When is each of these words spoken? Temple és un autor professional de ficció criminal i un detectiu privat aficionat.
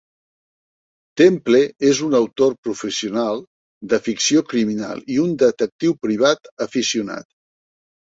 Temple 1.21 1.59
és 1.89 2.01
un 2.07 2.15
autor 2.21 2.57
professional 2.69 3.45
de 3.93 4.01
ficció 4.11 4.45
criminal 4.51 5.07
i 5.19 5.23
un 5.29 5.39
detectiu 5.47 5.99
privat 6.09 6.55
aficionat. 6.71 7.35